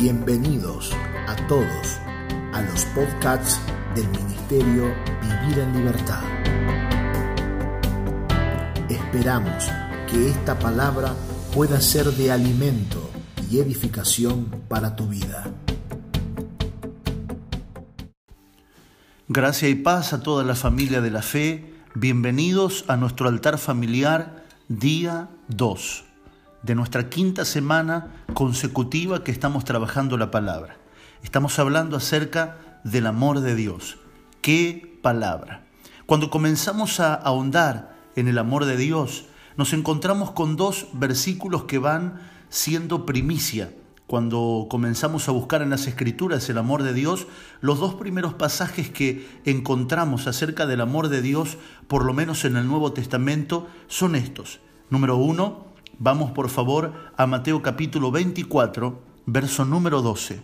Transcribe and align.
Bienvenidos 0.00 0.92
a 1.28 1.36
todos 1.46 1.98
a 2.54 2.62
los 2.62 2.86
podcasts 2.86 3.60
del 3.94 4.08
Ministerio 4.08 4.94
Vivir 5.20 5.58
en 5.58 5.76
Libertad. 5.76 6.22
Esperamos 8.88 9.68
que 10.10 10.30
esta 10.30 10.58
palabra 10.58 11.14
pueda 11.54 11.82
ser 11.82 12.06
de 12.06 12.32
alimento 12.32 13.10
y 13.50 13.58
edificación 13.58 14.46
para 14.68 14.96
tu 14.96 15.06
vida. 15.06 15.52
Gracia 19.28 19.68
y 19.68 19.74
paz 19.74 20.14
a 20.14 20.22
toda 20.22 20.44
la 20.44 20.54
familia 20.54 21.02
de 21.02 21.10
la 21.10 21.20
fe. 21.20 21.74
Bienvenidos 21.94 22.86
a 22.88 22.96
nuestro 22.96 23.28
altar 23.28 23.58
familiar 23.58 24.46
día 24.66 25.28
2 25.48 26.09
de 26.62 26.74
nuestra 26.74 27.08
quinta 27.08 27.44
semana 27.44 28.24
consecutiva 28.34 29.24
que 29.24 29.32
estamos 29.32 29.64
trabajando 29.64 30.16
la 30.16 30.30
palabra. 30.30 30.76
Estamos 31.22 31.58
hablando 31.58 31.96
acerca 31.96 32.80
del 32.84 33.06
amor 33.06 33.40
de 33.40 33.54
Dios. 33.54 33.98
¿Qué 34.42 34.98
palabra? 35.02 35.66
Cuando 36.06 36.30
comenzamos 36.30 37.00
a 37.00 37.14
ahondar 37.14 37.96
en 38.16 38.28
el 38.28 38.38
amor 38.38 38.64
de 38.64 38.76
Dios, 38.76 39.26
nos 39.56 39.72
encontramos 39.72 40.32
con 40.32 40.56
dos 40.56 40.88
versículos 40.92 41.64
que 41.64 41.78
van 41.78 42.20
siendo 42.48 43.06
primicia. 43.06 43.72
Cuando 44.06 44.66
comenzamos 44.68 45.28
a 45.28 45.32
buscar 45.32 45.62
en 45.62 45.70
las 45.70 45.86
escrituras 45.86 46.48
el 46.50 46.58
amor 46.58 46.82
de 46.82 46.92
Dios, 46.92 47.28
los 47.60 47.78
dos 47.78 47.94
primeros 47.94 48.34
pasajes 48.34 48.90
que 48.90 49.28
encontramos 49.44 50.26
acerca 50.26 50.66
del 50.66 50.80
amor 50.80 51.08
de 51.08 51.22
Dios, 51.22 51.58
por 51.86 52.04
lo 52.04 52.12
menos 52.12 52.44
en 52.44 52.56
el 52.56 52.66
Nuevo 52.66 52.92
Testamento, 52.92 53.68
son 53.86 54.16
estos. 54.16 54.58
Número 54.90 55.16
uno, 55.16 55.69
Vamos 56.02 56.30
por 56.30 56.48
favor 56.48 56.94
a 57.14 57.26
Mateo 57.26 57.60
capítulo 57.60 58.10
24, 58.10 59.02
verso 59.26 59.66
número 59.66 60.00
12. 60.00 60.40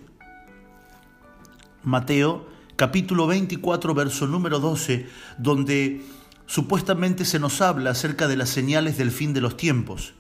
Mateo 1.83 2.47
capítulo 2.77 3.27
24, 3.27 3.95
verso 3.95 4.27
número 4.27 4.61
12, 4.61 5.07
donde 5.39 6.05
supuestamente 6.45 7.25
se 7.25 7.39
nos 7.39 7.63
habla 7.63 7.93
acerca 7.93 8.29
de 8.29 8.37
las 8.37 8.51
señales 8.51 8.99
del 8.99 9.11
fin 9.11 9.33
de 9.33 9.41
los 9.41 9.57
tiempos. 9.57 10.13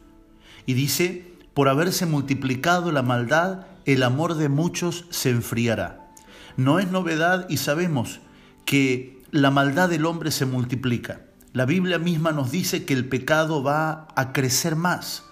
Y 0.64 0.72
dice, 0.72 1.34
por 1.52 1.68
haberse 1.68 2.06
multiplicado 2.06 2.90
la 2.90 3.02
maldad, 3.02 3.66
el 3.84 4.04
amor 4.04 4.36
de 4.36 4.48
muchos 4.48 5.04
se 5.10 5.28
enfriará. 5.28 6.14
No 6.56 6.78
es 6.78 6.90
novedad 6.90 7.46
y 7.50 7.58
sabemos 7.58 8.20
que 8.64 9.22
la 9.32 9.50
maldad 9.50 9.90
del 9.90 10.06
hombre 10.06 10.30
se 10.30 10.46
multiplica. 10.46 11.26
La 11.52 11.66
Biblia 11.66 11.98
misma 11.98 12.32
nos 12.32 12.50
dice 12.50 12.86
que 12.86 12.94
el 12.94 13.06
pecado 13.06 13.62
va 13.62 14.08
a 14.16 14.32
crecer 14.32 14.76
más 14.76 15.25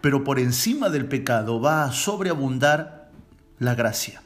pero 0.00 0.24
por 0.24 0.38
encima 0.38 0.88
del 0.88 1.06
pecado 1.06 1.60
va 1.60 1.84
a 1.84 1.92
sobreabundar 1.92 3.10
la 3.58 3.74
gracia. 3.74 4.22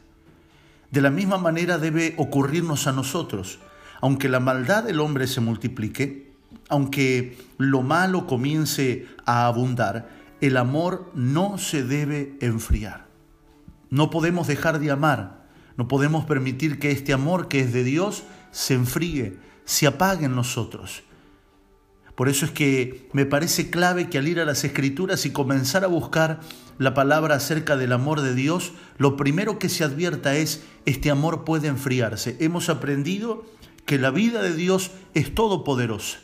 De 0.91 1.01
la 1.01 1.11
misma 1.11 1.39
manera 1.39 1.79
debe 1.79 2.15
ocurrirnos 2.19 2.87
a 2.87 2.93
nosotros. 2.93 3.59
Aunque 4.01 4.29
la 4.29 4.39
maldad 4.39 4.85
del 4.85 5.01
hombre 5.01 5.27
se 5.27 5.41
multiplique, 5.41 6.33
aunque 6.69 7.39
lo 7.59 7.83
malo 7.83 8.27
comience 8.27 9.07
a 9.25 9.47
abundar, 9.47 10.09
el 10.41 10.57
amor 10.57 11.11
no 11.15 11.59
se 11.59 11.83
debe 11.83 12.37
enfriar. 12.41 13.07
No 13.91 14.11
podemos 14.11 14.47
dejar 14.47 14.79
de 14.79 14.91
amar, 14.91 15.47
no 15.77 15.89
podemos 15.89 16.25
permitir 16.25 16.79
que 16.79 16.91
este 16.91 17.13
amor 17.13 17.49
que 17.49 17.61
es 17.61 17.73
de 17.73 17.83
Dios 17.83 18.25
se 18.51 18.75
enfríe, 18.75 19.39
se 19.65 19.87
apague 19.87 20.27
en 20.27 20.35
nosotros. 20.35 21.03
Por 22.15 22.29
eso 22.29 22.47
es 22.47 22.53
que 22.53 23.09
me 23.13 23.27
parece 23.27 23.71
clave 23.71 24.09
que 24.09 24.19
al 24.19 24.29
ir 24.29 24.39
a 24.39 24.45
las 24.45 24.63
escrituras 24.65 25.27
y 25.27 25.33
comenzar 25.33 25.85
a 25.85 25.89
buscar 25.89 26.41
la 26.79 26.95
palabra 26.95 27.37
acerca 27.37 27.77
del 27.77 27.93
amor 27.93 28.21
de 28.21 28.35
Dios, 28.35 28.73
lo 28.99 29.17
primero 29.17 29.59
que 29.59 29.69
se 29.69 29.83
advierta 29.83 30.37
es, 30.37 30.63
este 30.87 31.11
amor 31.11 31.45
puede 31.45 31.69
enfriarse. 31.69 32.37
Hemos 32.39 32.69
aprendido 32.69 33.45
que 33.85 33.99
la 33.99 34.11
vida 34.11 34.43
de 34.43 34.55
Dios 34.55 34.93
es 35.15 35.35
todopoderosa, 35.35 36.19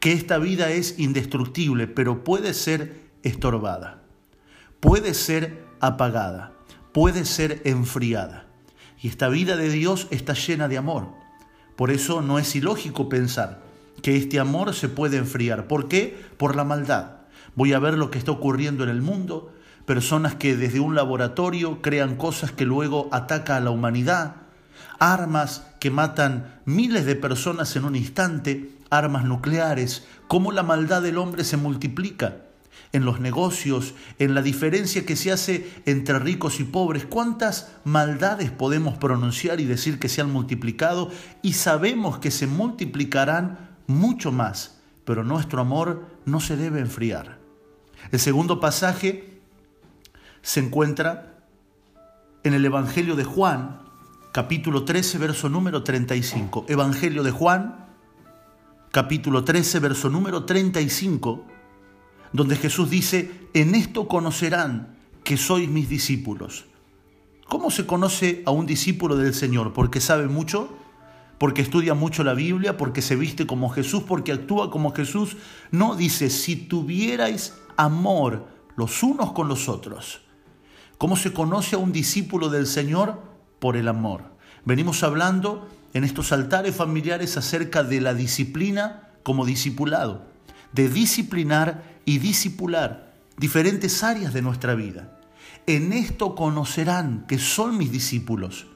que 0.00 0.12
esta 0.12 0.38
vida 0.38 0.70
es 0.70 0.98
indestructible, 0.98 1.86
pero 1.86 2.24
puede 2.24 2.52
ser 2.52 3.00
estorbada, 3.22 4.02
puede 4.80 5.14
ser 5.14 5.64
apagada, 5.80 6.54
puede 6.92 7.24
ser 7.24 7.62
enfriada. 7.64 8.46
Y 9.00 9.08
esta 9.08 9.28
vida 9.28 9.56
de 9.56 9.70
Dios 9.70 10.08
está 10.10 10.32
llena 10.32 10.66
de 10.66 10.78
amor. 10.78 11.08
Por 11.76 11.92
eso 11.92 12.20
no 12.20 12.38
es 12.40 12.56
ilógico 12.56 13.08
pensar 13.08 13.65
que 14.02 14.16
este 14.16 14.38
amor 14.40 14.74
se 14.74 14.88
puede 14.88 15.16
enfriar. 15.16 15.66
¿Por 15.66 15.88
qué? 15.88 16.18
Por 16.36 16.56
la 16.56 16.64
maldad. 16.64 17.12
Voy 17.54 17.72
a 17.72 17.78
ver 17.78 17.94
lo 17.94 18.10
que 18.10 18.18
está 18.18 18.32
ocurriendo 18.32 18.84
en 18.84 18.90
el 18.90 19.02
mundo, 19.02 19.52
personas 19.86 20.34
que 20.34 20.56
desde 20.56 20.80
un 20.80 20.94
laboratorio 20.94 21.80
crean 21.80 22.16
cosas 22.16 22.52
que 22.52 22.66
luego 22.66 23.08
atacan 23.12 23.56
a 23.56 23.60
la 23.60 23.70
humanidad, 23.70 24.36
armas 24.98 25.66
que 25.80 25.90
matan 25.90 26.60
miles 26.64 27.06
de 27.06 27.16
personas 27.16 27.74
en 27.76 27.84
un 27.84 27.96
instante, 27.96 28.70
armas 28.90 29.24
nucleares, 29.24 30.06
cómo 30.28 30.52
la 30.52 30.62
maldad 30.62 31.02
del 31.02 31.18
hombre 31.18 31.44
se 31.44 31.56
multiplica 31.56 32.36
en 32.92 33.04
los 33.04 33.20
negocios, 33.20 33.94
en 34.18 34.34
la 34.34 34.42
diferencia 34.42 35.04
que 35.04 35.16
se 35.16 35.32
hace 35.32 35.70
entre 35.86 36.18
ricos 36.18 36.60
y 36.60 36.64
pobres. 36.64 37.04
¿Cuántas 37.06 37.72
maldades 37.84 38.50
podemos 38.50 38.96
pronunciar 38.98 39.60
y 39.60 39.64
decir 39.64 39.98
que 39.98 40.08
se 40.08 40.20
han 40.20 40.32
multiplicado? 40.32 41.10
Y 41.42 41.54
sabemos 41.54 42.18
que 42.18 42.30
se 42.30 42.46
multiplicarán 42.46 43.75
mucho 43.86 44.32
más, 44.32 44.78
pero 45.04 45.24
nuestro 45.24 45.60
amor 45.60 46.06
no 46.24 46.40
se 46.40 46.56
debe 46.56 46.80
enfriar. 46.80 47.38
El 48.10 48.20
segundo 48.20 48.60
pasaje 48.60 49.40
se 50.42 50.60
encuentra 50.60 51.34
en 52.44 52.54
el 52.54 52.64
Evangelio 52.64 53.16
de 53.16 53.24
Juan, 53.24 53.80
capítulo 54.32 54.84
13, 54.84 55.18
verso 55.18 55.48
número 55.48 55.82
35. 55.82 56.66
Evangelio 56.68 57.22
de 57.22 57.30
Juan, 57.30 57.86
capítulo 58.92 59.44
13, 59.44 59.80
verso 59.80 60.08
número 60.08 60.44
35, 60.44 61.44
donde 62.32 62.56
Jesús 62.56 62.90
dice, 62.90 63.48
en 63.54 63.74
esto 63.74 64.06
conocerán 64.06 64.96
que 65.24 65.36
sois 65.36 65.68
mis 65.68 65.88
discípulos. 65.88 66.66
¿Cómo 67.48 67.70
se 67.70 67.86
conoce 67.86 68.42
a 68.46 68.50
un 68.50 68.66
discípulo 68.66 69.16
del 69.16 69.34
Señor? 69.34 69.72
¿Porque 69.72 70.00
sabe 70.00 70.26
mucho? 70.28 70.76
Porque 71.38 71.62
estudia 71.62 71.94
mucho 71.94 72.24
la 72.24 72.34
Biblia, 72.34 72.76
porque 72.76 73.02
se 73.02 73.16
viste 73.16 73.46
como 73.46 73.68
Jesús, 73.68 74.02
porque 74.06 74.32
actúa 74.32 74.70
como 74.70 74.92
Jesús. 74.92 75.36
No, 75.70 75.94
dice, 75.94 76.30
si 76.30 76.56
tuvierais 76.56 77.54
amor 77.76 78.46
los 78.76 79.02
unos 79.02 79.32
con 79.32 79.48
los 79.48 79.68
otros. 79.68 80.20
¿Cómo 80.98 81.16
se 81.16 81.32
conoce 81.32 81.76
a 81.76 81.78
un 81.78 81.92
discípulo 81.92 82.48
del 82.48 82.66
Señor? 82.66 83.22
Por 83.58 83.76
el 83.76 83.88
amor. 83.88 84.24
Venimos 84.64 85.02
hablando 85.02 85.68
en 85.92 86.04
estos 86.04 86.32
altares 86.32 86.74
familiares 86.74 87.36
acerca 87.36 87.82
de 87.82 88.00
la 88.00 88.14
disciplina 88.14 89.10
como 89.22 89.44
discipulado, 89.44 90.26
de 90.72 90.88
disciplinar 90.88 92.00
y 92.04 92.18
discipular 92.18 93.14
diferentes 93.36 94.02
áreas 94.02 94.32
de 94.32 94.42
nuestra 94.42 94.74
vida. 94.74 95.18
En 95.66 95.92
esto 95.92 96.34
conocerán 96.34 97.26
que 97.26 97.38
son 97.38 97.76
mis 97.76 97.90
discípulos. 97.90 98.66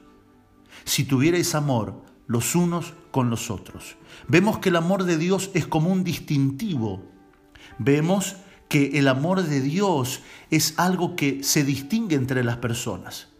Si 0.83 1.03
tuvierais 1.03 1.55
amor 1.55 2.03
los 2.27 2.55
unos 2.55 2.93
con 3.11 3.29
los 3.29 3.51
otros. 3.51 3.97
Vemos 4.27 4.59
que 4.59 4.69
el 4.69 4.75
amor 4.75 5.03
de 5.03 5.17
Dios 5.17 5.51
es 5.53 5.67
como 5.67 5.89
un 5.89 6.03
distintivo. 6.03 7.03
Vemos 7.77 8.37
que 8.69 8.99
el 8.99 9.07
amor 9.07 9.43
de 9.43 9.61
Dios 9.61 10.21
es 10.49 10.75
algo 10.77 11.15
que 11.15 11.43
se 11.43 11.63
distingue 11.63 12.15
entre 12.15 12.43
las 12.43 12.57
personas. 12.57 13.30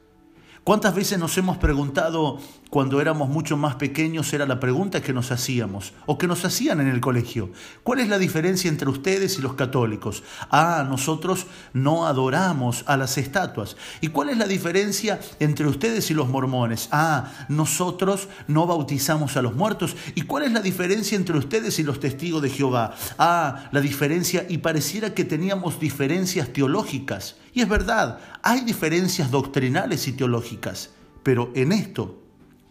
¿Cuántas 0.64 0.94
veces 0.94 1.18
nos 1.18 1.36
hemos 1.40 1.58
preguntado 1.58 2.38
cuando 2.70 3.02
éramos 3.02 3.30
mucho 3.30 3.58
más 3.58 3.78
pequeños? 3.78 4.32
Era 4.32 4.46
la 4.46 4.60
pregunta 4.60 5.02
que 5.02 5.12
nos 5.12 5.32
hacíamos 5.32 5.94
o 6.06 6.20
que 6.20 6.28
nos 6.28 6.46
hacían 6.46 6.80
en 6.80 6.88
el 6.88 7.02
colegio. 7.02 7.50
¿Cuál 7.82 7.98
es 7.98 8.10
la 8.10 8.20
diferencia 8.20 8.70
entre 8.70 8.88
ustedes 8.88 9.40
y 9.40 9.42
los 9.42 9.56
católicos? 9.56 10.22
Ah, 10.52 10.86
nosotros 10.88 11.48
no 11.74 12.06
adoramos 12.06 12.84
a 12.86 12.96
las 12.96 13.18
estatuas. 13.18 13.76
¿Y 14.02 14.10
cuál 14.10 14.30
es 14.30 14.38
la 14.38 14.46
diferencia 14.46 15.20
entre 15.40 15.66
ustedes 15.66 16.12
y 16.12 16.14
los 16.14 16.30
mormones? 16.30 16.90
Ah, 16.92 17.48
nosotros 17.50 18.28
no 18.48 18.68
bautizamos 18.68 19.38
a 19.38 19.42
los 19.42 19.56
muertos. 19.56 19.96
¿Y 20.14 20.22
cuál 20.22 20.44
es 20.44 20.52
la 20.52 20.62
diferencia 20.62 21.16
entre 21.16 21.40
ustedes 21.40 21.80
y 21.80 21.84
los 21.84 22.00
testigos 22.00 22.44
de 22.44 22.52
Jehová? 22.52 22.94
Ah, 23.18 23.68
la 23.72 23.82
diferencia 23.82 24.46
y 24.48 24.60
pareciera 24.60 25.16
que 25.16 25.26
teníamos 25.26 25.80
diferencias 25.80 26.54
teológicas. 26.54 27.38
Y 27.54 27.62
es 27.62 27.70
verdad, 27.70 28.20
hay 28.42 28.62
diferencias 28.62 29.32
doctrinales 29.32 30.08
y 30.08 30.14
teológicas, 30.14 30.92
pero 31.24 31.52
en 31.54 31.72
esto 31.72 32.22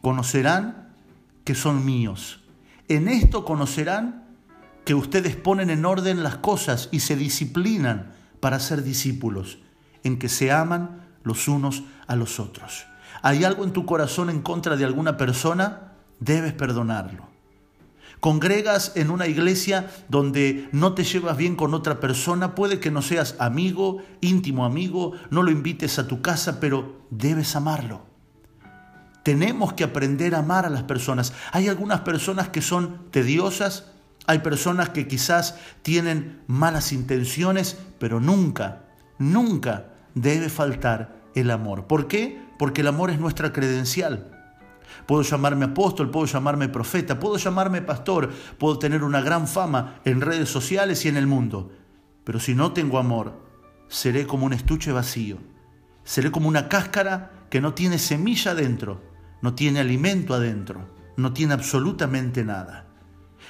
conocerán 0.01 0.89
que 1.45 1.55
son 1.55 1.85
míos. 1.85 2.41
En 2.89 3.09
esto 3.09 3.45
conocerán 3.45 4.25
que 4.85 4.95
ustedes 4.95 5.37
ponen 5.37 5.71
en 5.71 5.85
orden 5.85 6.23
las 6.23 6.37
cosas 6.37 6.89
y 6.91 7.01
se 7.01 7.17
disciplinan 7.17 8.13
para 8.41 8.59
ser 8.59 8.83
discípulos, 8.83 9.59
en 10.03 10.19
que 10.19 10.29
se 10.29 10.51
aman 10.51 11.07
los 11.23 11.47
unos 11.47 11.85
a 12.07 12.17
los 12.17 12.41
otros. 12.41 12.87
¿Hay 13.23 13.45
algo 13.45 13.65
en 13.65 13.73
tu 13.73 13.85
corazón 13.85 14.31
en 14.31 14.41
contra 14.41 14.77
de 14.77 14.85
alguna 14.85 15.17
persona? 15.17 15.93
Debes 16.21 16.55
perdonarlo. 16.55 17.30
Congregas 18.21 18.93
en 18.97 19.11
una 19.11 19.27
iglesia 19.27 19.91
donde 20.09 20.69
no 20.73 20.93
te 20.93 21.05
llevas 21.05 21.39
bien 21.39 21.57
con 21.57 21.73
otra 21.73 22.01
persona, 22.01 22.55
puede 22.55 22.79
que 22.79 22.91
no 22.91 23.01
seas 23.01 23.35
amigo, 23.39 24.03
íntimo 24.21 24.67
amigo, 24.67 25.13
no 25.31 25.43
lo 25.43 25.51
invites 25.51 25.99
a 25.99 26.07
tu 26.07 26.21
casa, 26.21 26.61
pero 26.61 27.01
debes 27.11 27.57
amarlo. 27.57 28.03
Tenemos 29.23 29.73
que 29.73 29.85
aprender 29.85 30.35
a 30.35 30.41
amar 30.41 30.67
a 30.67 30.71
las 30.71 30.83
personas. 30.83 31.33
Hay 31.53 31.69
algunas 31.69 32.01
personas 32.01 32.51
que 32.51 32.61
son 32.61 33.11
tediosas, 33.11 33.87
hay 34.27 34.41
personas 34.41 34.91
que 34.91 35.09
quizás 35.09 35.57
tienen 35.83 36.43
malas 36.47 36.93
intenciones, 36.93 37.79
pero 37.99 38.21
nunca, 38.21 38.85
nunca 39.19 39.87
debe 40.15 40.51
faltar 40.51 41.23
el 41.35 41.51
amor. 41.51 41.87
¿Por 41.87 42.07
qué? 42.07 42.43
Porque 42.59 42.83
el 42.83 42.89
amor 42.89 43.11
es 43.11 43.19
nuestra 43.19 43.53
credencial. 43.53 44.40
Puedo 45.07 45.23
llamarme 45.23 45.67
apóstol, 45.67 46.11
puedo 46.11 46.27
llamarme 46.27 46.69
profeta, 46.69 47.19
puedo 47.19 47.37
llamarme 47.37 47.83
pastor, 47.83 48.31
puedo 48.59 48.79
tener 48.79 49.03
una 49.03 49.21
gran 49.21 49.49
fama 49.49 50.01
en 50.05 50.21
redes 50.21 50.49
sociales 50.49 51.05
y 51.05 51.09
en 51.09 51.17
el 51.17 51.27
mundo. 51.27 51.73
Pero 52.25 52.41
si 52.41 52.55
no 52.55 52.73
tengo 52.73 52.99
amor, 52.99 53.41
seré 53.89 54.27
como 54.27 54.47
un 54.47 54.53
estuche 54.53 54.93
vacío. 54.93 55.39
Seré 56.05 56.31
como 56.31 56.49
una 56.49 56.69
cáscara 56.69 57.33
que 57.51 57.61
no 57.61 57.75
tiene 57.75 57.99
semilla 57.99 58.53
adentro, 58.53 59.03
no 59.43 59.55
tiene 59.55 59.81
alimento 59.81 60.35
adentro, 60.35 60.89
no 61.17 61.33
tiene 61.33 61.55
absolutamente 61.55 62.45
nada. 62.45 62.87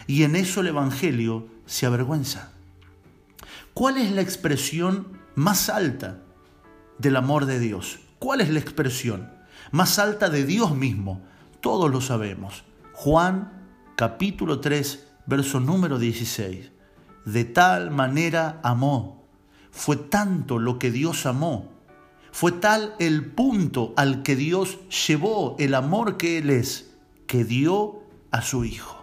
Y 0.07 0.25
en 0.25 0.37
eso 0.37 0.61
el 0.61 0.69
Evangelio 0.69 1.49
se 1.67 1.87
avergüenza. 1.87 2.53
¿Cuál 3.75 3.99
es 3.99 4.11
la 4.11 4.21
expresión 4.21 5.19
más 5.35 5.69
alta 5.69 6.23
del 6.99 7.17
amor 7.17 7.47
de 7.47 7.59
Dios? 7.61 8.01
¿Cuál 8.19 8.41
es 8.41 8.51
la 8.51 8.61
expresión 8.61 9.31
más 9.71 9.99
alta 9.99 10.29
de 10.29 10.45
Dios 10.45 10.75
mismo? 10.75 11.23
Todos 11.61 11.91
lo 11.91 12.01
sabemos. 12.01 12.65
Juan 12.93 13.53
capítulo 13.97 14.61
3, 14.61 15.07
verso 15.27 15.61
número 15.61 15.99
16. 15.99 16.71
De 17.25 17.45
tal 17.45 17.91
manera 17.91 18.61
amó. 18.63 19.29
Fue 19.71 19.97
tanto 19.97 20.59
lo 20.59 20.79
que 20.79 20.91
Dios 20.91 21.27
amó. 21.27 21.73
Fue 22.33 22.53
tal 22.53 22.95
el 22.99 23.27
punto 23.27 23.93
al 23.97 24.23
que 24.23 24.37
Dios 24.37 24.79
llevó 25.07 25.57
el 25.59 25.75
amor 25.75 26.17
que 26.17 26.39
Él 26.39 26.51
es, 26.51 26.95
que 27.27 27.45
dio 27.45 28.03
a 28.31 28.43
su 28.43 28.65
Hijo 28.65 29.01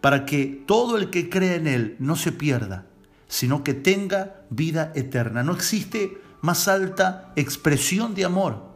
para 0.00 0.24
que 0.24 0.62
todo 0.66 0.96
el 0.96 1.10
que 1.10 1.28
cree 1.28 1.56
en 1.56 1.66
Él 1.66 1.96
no 1.98 2.16
se 2.16 2.32
pierda, 2.32 2.86
sino 3.26 3.64
que 3.64 3.74
tenga 3.74 4.42
vida 4.50 4.92
eterna. 4.94 5.42
No 5.42 5.52
existe 5.52 6.18
más 6.40 6.68
alta 6.68 7.32
expresión 7.36 8.14
de 8.14 8.24
amor, 8.24 8.67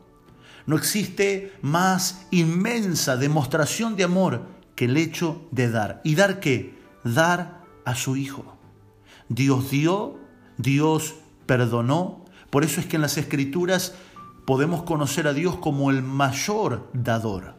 no 0.67 0.76
existe 0.76 1.53
más 1.62 2.26
inmensa 2.31 3.17
demostración 3.17 3.97
de 3.97 4.05
amor 4.05 4.47
que 4.75 4.87
el 4.87 4.97
hecho 4.97 5.47
de 5.50 5.70
dar. 5.70 6.00
¿Y 6.05 6.14
dar 6.14 6.41
qué? 6.41 6.79
Dar 7.05 7.62
a 7.85 7.94
su 7.94 8.17
Hijo. 8.17 8.56
Dios 9.29 9.70
dio, 9.70 10.19
Dios 10.59 11.14
perdonó. 11.47 12.25
Por 12.50 12.64
eso 12.64 12.81
es 12.81 12.87
que 12.87 12.97
en 12.97 13.03
las 13.03 13.19
Escrituras 13.19 13.94
podemos 14.47 14.82
conocer 14.82 15.26
a 15.26 15.32
Dios 15.32 15.56
como 15.56 15.91
el 15.91 16.03
mayor 16.03 16.91
dador, 16.93 17.55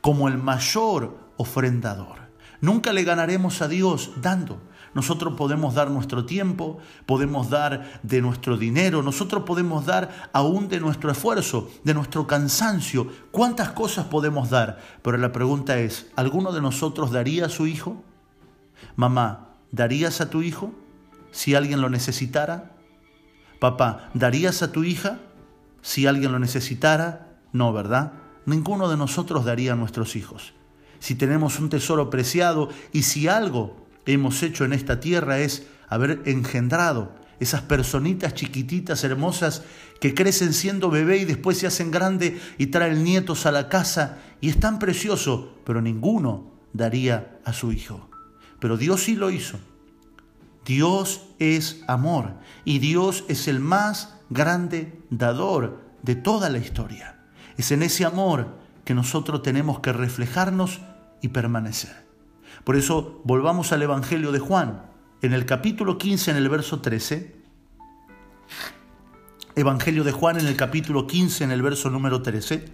como 0.00 0.28
el 0.28 0.38
mayor 0.38 1.18
ofrendador. 1.36 2.28
Nunca 2.60 2.92
le 2.92 3.04
ganaremos 3.04 3.62
a 3.62 3.68
Dios 3.68 4.12
dando. 4.20 4.60
Nosotros 4.98 5.34
podemos 5.34 5.76
dar 5.76 5.92
nuestro 5.92 6.24
tiempo, 6.24 6.78
podemos 7.06 7.50
dar 7.50 8.00
de 8.02 8.20
nuestro 8.20 8.56
dinero, 8.56 9.00
nosotros 9.00 9.44
podemos 9.44 9.86
dar 9.86 10.28
aún 10.32 10.66
de 10.66 10.80
nuestro 10.80 11.12
esfuerzo, 11.12 11.70
de 11.84 11.94
nuestro 11.94 12.26
cansancio. 12.26 13.06
¿Cuántas 13.30 13.70
cosas 13.70 14.06
podemos 14.06 14.50
dar? 14.50 14.80
Pero 15.02 15.16
la 15.16 15.30
pregunta 15.30 15.78
es, 15.78 16.10
¿alguno 16.16 16.50
de 16.50 16.60
nosotros 16.60 17.12
daría 17.12 17.46
a 17.46 17.48
su 17.48 17.68
hijo? 17.68 18.02
Mamá, 18.96 19.50
¿darías 19.70 20.20
a 20.20 20.30
tu 20.30 20.42
hijo 20.42 20.72
si 21.30 21.54
alguien 21.54 21.80
lo 21.80 21.90
necesitara? 21.90 22.72
Papá, 23.60 24.10
¿darías 24.14 24.62
a 24.64 24.72
tu 24.72 24.82
hija 24.82 25.20
si 25.80 26.08
alguien 26.08 26.32
lo 26.32 26.40
necesitara? 26.40 27.38
No, 27.52 27.72
¿verdad? 27.72 28.14
Ninguno 28.46 28.88
de 28.88 28.96
nosotros 28.96 29.44
daría 29.44 29.74
a 29.74 29.76
nuestros 29.76 30.16
hijos 30.16 30.54
si 30.98 31.14
tenemos 31.14 31.60
un 31.60 31.68
tesoro 31.68 32.10
preciado 32.10 32.70
y 32.92 33.04
si 33.04 33.28
algo 33.28 33.87
hemos 34.14 34.42
hecho 34.42 34.64
en 34.64 34.72
esta 34.72 35.00
tierra 35.00 35.38
es 35.38 35.66
haber 35.88 36.22
engendrado 36.24 37.14
esas 37.40 37.62
personitas 37.62 38.34
chiquititas, 38.34 39.04
hermosas, 39.04 39.62
que 40.00 40.14
crecen 40.14 40.52
siendo 40.52 40.90
bebé 40.90 41.18
y 41.18 41.24
después 41.24 41.58
se 41.58 41.66
hacen 41.66 41.90
grande 41.90 42.40
y 42.56 42.68
traen 42.68 43.04
nietos 43.04 43.46
a 43.46 43.52
la 43.52 43.68
casa 43.68 44.18
y 44.40 44.48
es 44.48 44.58
tan 44.58 44.78
precioso, 44.78 45.54
pero 45.64 45.80
ninguno 45.80 46.50
daría 46.72 47.38
a 47.44 47.52
su 47.52 47.70
hijo. 47.72 48.10
Pero 48.58 48.76
Dios 48.76 49.04
sí 49.04 49.14
lo 49.14 49.30
hizo. 49.30 49.58
Dios 50.64 51.26
es 51.38 51.82
amor 51.86 52.34
y 52.64 52.78
Dios 52.78 53.24
es 53.28 53.46
el 53.46 53.60
más 53.60 54.14
grande 54.30 55.00
dador 55.10 55.82
de 56.02 56.16
toda 56.16 56.50
la 56.50 56.58
historia. 56.58 57.20
Es 57.56 57.70
en 57.72 57.82
ese 57.82 58.04
amor 58.04 58.58
que 58.84 58.94
nosotros 58.94 59.42
tenemos 59.42 59.80
que 59.80 59.92
reflejarnos 59.92 60.80
y 61.22 61.28
permanecer. 61.28 62.07
Por 62.68 62.76
eso 62.76 63.22
volvamos 63.24 63.72
al 63.72 63.80
Evangelio 63.80 64.30
de 64.30 64.40
Juan, 64.40 64.82
en 65.22 65.32
el 65.32 65.46
capítulo 65.46 65.96
15, 65.96 66.32
en 66.32 66.36
el 66.36 66.50
verso 66.50 66.82
13. 66.82 67.34
Evangelio 69.56 70.04
de 70.04 70.12
Juan 70.12 70.38
en 70.38 70.46
el 70.46 70.54
capítulo 70.54 71.06
15, 71.06 71.44
en 71.44 71.50
el 71.50 71.62
verso 71.62 71.88
número 71.88 72.20
13, 72.20 72.66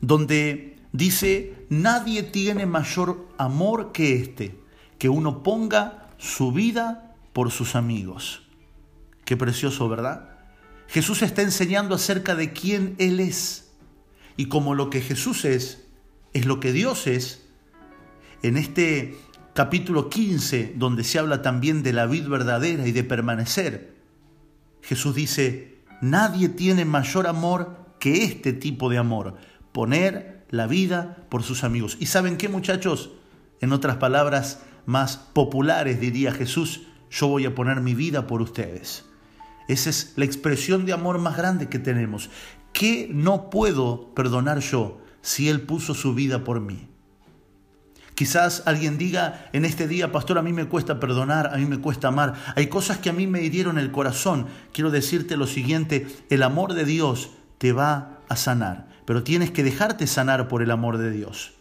donde 0.00 0.78
dice, 0.92 1.66
nadie 1.70 2.22
tiene 2.22 2.66
mayor 2.66 3.26
amor 3.36 3.90
que 3.90 4.14
este, 4.14 4.60
que 4.96 5.08
uno 5.08 5.42
ponga 5.42 6.10
su 6.16 6.52
vida 6.52 7.16
por 7.32 7.50
sus 7.50 7.74
amigos. 7.74 8.42
Qué 9.24 9.36
precioso, 9.36 9.88
¿verdad? 9.88 10.38
Jesús 10.86 11.22
está 11.22 11.42
enseñando 11.42 11.96
acerca 11.96 12.36
de 12.36 12.52
quién 12.52 12.94
Él 12.98 13.18
es 13.18 13.72
y 14.36 14.46
como 14.46 14.76
lo 14.76 14.88
que 14.88 15.00
Jesús 15.00 15.44
es, 15.44 15.88
es 16.32 16.46
lo 16.46 16.60
que 16.60 16.70
Dios 16.70 17.08
es, 17.08 17.45
en 18.42 18.56
este 18.56 19.16
capítulo 19.54 20.10
15, 20.10 20.74
donde 20.76 21.04
se 21.04 21.18
habla 21.18 21.42
también 21.42 21.82
de 21.82 21.92
la 21.92 22.06
vida 22.06 22.28
verdadera 22.28 22.86
y 22.86 22.92
de 22.92 23.04
permanecer, 23.04 23.96
Jesús 24.82 25.14
dice, 25.14 25.78
nadie 26.00 26.48
tiene 26.48 26.84
mayor 26.84 27.26
amor 27.26 27.76
que 27.98 28.24
este 28.24 28.52
tipo 28.52 28.88
de 28.90 28.98
amor, 28.98 29.36
poner 29.72 30.44
la 30.50 30.66
vida 30.66 31.26
por 31.28 31.42
sus 31.42 31.64
amigos. 31.64 31.96
¿Y 32.00 32.06
saben 32.06 32.36
qué 32.36 32.48
muchachos? 32.48 33.10
En 33.60 33.72
otras 33.72 33.96
palabras 33.96 34.62
más 34.84 35.16
populares 35.16 36.00
diría 36.00 36.32
Jesús, 36.32 36.82
yo 37.10 37.28
voy 37.28 37.46
a 37.46 37.54
poner 37.54 37.80
mi 37.80 37.94
vida 37.94 38.26
por 38.26 38.42
ustedes. 38.42 39.04
Esa 39.68 39.90
es 39.90 40.12
la 40.16 40.24
expresión 40.24 40.86
de 40.86 40.92
amor 40.92 41.18
más 41.18 41.36
grande 41.36 41.68
que 41.68 41.78
tenemos. 41.78 42.30
¿Qué 42.72 43.08
no 43.10 43.50
puedo 43.50 44.14
perdonar 44.14 44.60
yo 44.60 45.00
si 45.22 45.48
Él 45.48 45.62
puso 45.62 45.94
su 45.94 46.14
vida 46.14 46.44
por 46.44 46.60
mí? 46.60 46.88
Quizás 48.16 48.62
alguien 48.64 48.96
diga 48.96 49.46
en 49.52 49.66
este 49.66 49.86
día, 49.86 50.10
pastor, 50.10 50.38
a 50.38 50.42
mí 50.42 50.54
me 50.54 50.64
cuesta 50.64 50.98
perdonar, 50.98 51.50
a 51.52 51.58
mí 51.58 51.66
me 51.66 51.82
cuesta 51.82 52.08
amar. 52.08 52.32
Hay 52.56 52.68
cosas 52.68 52.96
que 52.96 53.10
a 53.10 53.12
mí 53.12 53.26
me 53.26 53.42
hirieron 53.42 53.76
el 53.76 53.92
corazón. 53.92 54.46
Quiero 54.72 54.90
decirte 54.90 55.36
lo 55.36 55.46
siguiente, 55.46 56.06
el 56.30 56.42
amor 56.42 56.72
de 56.72 56.86
Dios 56.86 57.32
te 57.58 57.72
va 57.72 58.20
a 58.30 58.36
sanar, 58.36 58.88
pero 59.04 59.22
tienes 59.22 59.50
que 59.50 59.62
dejarte 59.62 60.06
sanar 60.06 60.48
por 60.48 60.62
el 60.62 60.70
amor 60.70 60.96
de 60.96 61.10
Dios. 61.10 61.52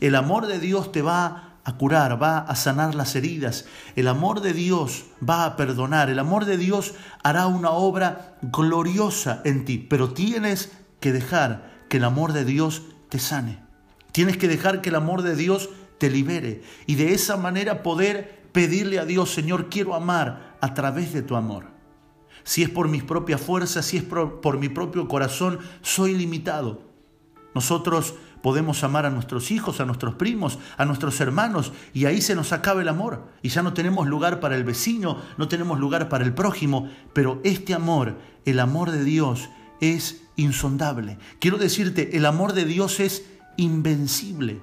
El 0.00 0.14
amor 0.14 0.46
de 0.46 0.58
Dios 0.58 0.92
te 0.92 1.02
va 1.02 1.58
a 1.64 1.76
curar, 1.76 2.20
va 2.20 2.38
a 2.38 2.56
sanar 2.56 2.94
las 2.94 3.14
heridas. 3.14 3.66
El 3.94 4.08
amor 4.08 4.40
de 4.40 4.54
Dios 4.54 5.04
va 5.28 5.44
a 5.44 5.56
perdonar. 5.56 6.08
El 6.08 6.18
amor 6.18 6.46
de 6.46 6.56
Dios 6.56 6.94
hará 7.22 7.46
una 7.48 7.70
obra 7.70 8.38
gloriosa 8.40 9.42
en 9.44 9.66
ti. 9.66 9.76
Pero 9.76 10.14
tienes 10.14 10.72
que 11.00 11.12
dejar 11.12 11.70
que 11.90 11.98
el 11.98 12.04
amor 12.04 12.32
de 12.32 12.46
Dios 12.46 12.82
te 13.10 13.18
sane. 13.18 13.58
Tienes 14.12 14.36
que 14.36 14.48
dejar 14.48 14.82
que 14.82 14.90
el 14.90 14.94
amor 14.94 15.22
de 15.22 15.36
Dios 15.36 15.70
te 16.02 16.10
libere. 16.10 16.62
Y 16.88 16.96
de 16.96 17.14
esa 17.14 17.36
manera 17.36 17.84
poder 17.84 18.48
pedirle 18.50 18.98
a 18.98 19.04
Dios, 19.04 19.32
Señor, 19.32 19.68
quiero 19.68 19.94
amar 19.94 20.56
a 20.60 20.74
través 20.74 21.12
de 21.12 21.22
tu 21.22 21.36
amor. 21.36 21.66
Si 22.42 22.64
es 22.64 22.68
por 22.68 22.88
mis 22.88 23.04
propias 23.04 23.40
fuerzas, 23.40 23.86
si 23.86 23.98
es 23.98 24.02
por, 24.02 24.40
por 24.40 24.58
mi 24.58 24.68
propio 24.68 25.06
corazón, 25.06 25.60
soy 25.80 26.16
limitado. 26.16 26.82
Nosotros 27.54 28.16
podemos 28.42 28.82
amar 28.82 29.06
a 29.06 29.10
nuestros 29.10 29.52
hijos, 29.52 29.78
a 29.80 29.84
nuestros 29.84 30.16
primos, 30.16 30.58
a 30.76 30.84
nuestros 30.86 31.20
hermanos, 31.20 31.72
y 31.94 32.06
ahí 32.06 32.20
se 32.20 32.34
nos 32.34 32.52
acaba 32.52 32.82
el 32.82 32.88
amor. 32.88 33.28
Y 33.40 33.50
ya 33.50 33.62
no 33.62 33.72
tenemos 33.72 34.08
lugar 34.08 34.40
para 34.40 34.56
el 34.56 34.64
vecino, 34.64 35.22
no 35.38 35.46
tenemos 35.46 35.78
lugar 35.78 36.08
para 36.08 36.24
el 36.24 36.34
prójimo, 36.34 36.90
pero 37.12 37.40
este 37.44 37.74
amor, 37.74 38.18
el 38.44 38.58
amor 38.58 38.90
de 38.90 39.04
Dios, 39.04 39.50
es 39.80 40.24
insondable. 40.34 41.18
Quiero 41.38 41.58
decirte, 41.58 42.16
el 42.16 42.26
amor 42.26 42.54
de 42.54 42.64
Dios 42.64 42.98
es 42.98 43.24
invencible, 43.56 44.60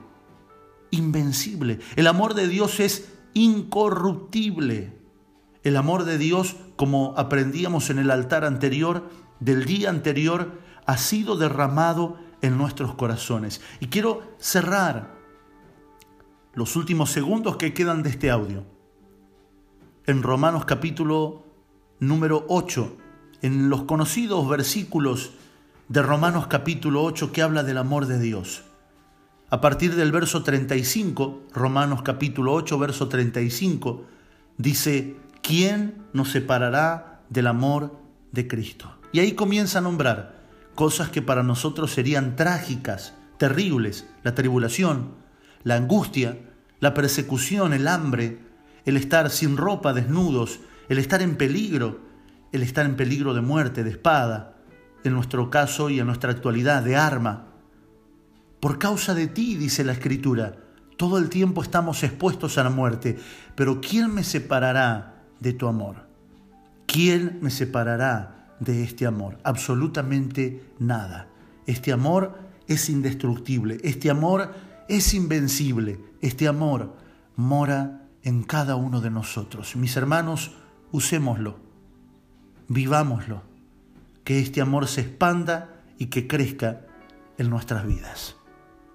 invencible. 0.91 1.79
El 1.95 2.07
amor 2.07 2.33
de 2.33 2.47
Dios 2.47 2.79
es 2.79 3.09
incorruptible. 3.33 4.93
El 5.63 5.77
amor 5.77 6.05
de 6.05 6.17
Dios, 6.17 6.55
como 6.75 7.13
aprendíamos 7.17 7.89
en 7.89 7.99
el 7.99 8.11
altar 8.11 8.45
anterior, 8.45 9.09
del 9.39 9.65
día 9.65 9.89
anterior, 9.89 10.59
ha 10.85 10.97
sido 10.97 11.37
derramado 11.37 12.17
en 12.41 12.57
nuestros 12.57 12.95
corazones. 12.95 13.61
Y 13.79 13.87
quiero 13.87 14.23
cerrar 14.39 15.15
los 16.53 16.75
últimos 16.75 17.11
segundos 17.11 17.57
que 17.57 17.73
quedan 17.73 18.03
de 18.03 18.09
este 18.09 18.31
audio. 18.31 18.65
En 20.05 20.23
Romanos 20.23 20.65
capítulo 20.65 21.43
número 21.99 22.45
8, 22.47 22.97
en 23.41 23.69
los 23.69 23.83
conocidos 23.83 24.47
versículos 24.49 25.33
de 25.87 26.01
Romanos 26.01 26.47
capítulo 26.47 27.03
8 27.03 27.31
que 27.31 27.41
habla 27.41 27.63
del 27.63 27.77
amor 27.77 28.05
de 28.05 28.19
Dios. 28.19 28.63
A 29.51 29.61
partir 29.61 29.95
del 29.95 30.11
verso 30.11 30.43
35, 30.43 31.47
Romanos 31.55 32.03
capítulo 32.03 32.53
8, 32.53 32.77
verso 32.77 33.09
35, 33.09 34.05
dice, 34.57 35.15
¿quién 35.41 36.03
nos 36.13 36.29
separará 36.29 37.23
del 37.29 37.47
amor 37.47 37.97
de 38.31 38.47
Cristo? 38.47 38.99
Y 39.11 39.21
ahí 39.21 39.31
comienza 39.31 39.79
a 39.79 39.81
nombrar 39.81 40.35
cosas 40.75 41.09
que 41.09 41.23
para 41.23 41.41
nosotros 41.41 41.91
serían 41.91 42.35
trágicas, 42.35 43.15
terribles, 43.39 44.07
la 44.21 44.35
tribulación, 44.35 45.15
la 45.63 45.77
angustia, 45.77 46.37
la 46.79 46.93
persecución, 46.93 47.73
el 47.73 47.87
hambre, 47.87 48.37
el 48.85 48.97
estar 48.97 49.31
sin 49.31 49.57
ropa, 49.57 49.93
desnudos, 49.93 50.59
el 50.89 50.99
estar 50.99 51.23
en 51.23 51.37
peligro, 51.37 52.01
el 52.51 52.61
estar 52.61 52.85
en 52.85 52.95
peligro 52.95 53.33
de 53.33 53.41
muerte, 53.41 53.83
de 53.83 53.89
espada, 53.89 54.57
en 55.03 55.13
nuestro 55.13 55.49
caso 55.49 55.89
y 55.89 55.99
en 55.99 56.05
nuestra 56.05 56.29
actualidad, 56.31 56.83
de 56.83 56.97
arma. 56.97 57.48
Por 58.59 58.77
causa 58.77 59.13
de 59.13 59.27
ti, 59.27 59.55
dice 59.55 59.83
la 59.83 59.93
Escritura, 59.93 60.55
todo 60.97 61.17
el 61.17 61.29
tiempo 61.29 61.63
estamos 61.63 62.03
expuestos 62.03 62.57
a 62.57 62.63
la 62.63 62.69
muerte, 62.69 63.17
pero 63.55 63.79
¿quién 63.79 64.13
me 64.13 64.23
separará 64.23 65.23
de 65.39 65.53
tu 65.53 65.67
amor? 65.67 66.07
¿Quién 66.85 67.39
me 67.41 67.51
separará 67.51 68.55
de 68.59 68.83
este 68.83 69.05
amor? 69.05 69.37
Absolutamente 69.43 70.73
nada. 70.77 71.29
Este 71.67 71.93
amor 71.93 72.37
es 72.67 72.89
indestructible, 72.89 73.77
este 73.83 74.09
amor 74.09 74.53
es 74.89 75.13
invencible, 75.13 75.99
este 76.19 76.47
amor 76.47 76.97
mora 77.37 78.01
en 78.23 78.43
cada 78.43 78.75
uno 78.75 78.99
de 78.99 79.09
nosotros. 79.09 79.75
Mis 79.77 79.95
hermanos, 79.95 80.51
usémoslo, 80.91 81.59
vivámoslo, 82.67 83.43
que 84.25 84.39
este 84.39 84.59
amor 84.61 84.87
se 84.87 85.01
expanda 85.01 85.81
y 85.97 86.07
que 86.07 86.27
crezca 86.27 86.81
en 87.37 87.49
nuestras 87.49 87.87
vidas. 87.87 88.35